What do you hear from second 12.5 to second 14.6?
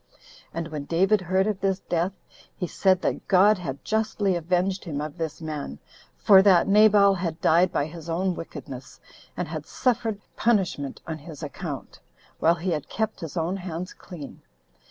he had kept his own hands clean.